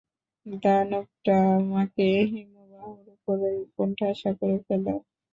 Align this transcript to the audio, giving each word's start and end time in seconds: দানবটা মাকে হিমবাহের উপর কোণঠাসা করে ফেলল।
দানবটা 0.45 1.37
মাকে 1.69 2.09
হিমবাহের 2.31 3.07
উপর 3.15 3.37
কোণঠাসা 3.75 4.31
করে 4.39 4.57
ফেলল। 4.65 4.87